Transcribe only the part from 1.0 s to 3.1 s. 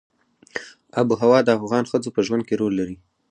وهوا د افغان ښځو په ژوند کې رول لري.